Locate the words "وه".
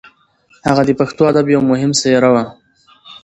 2.33-2.43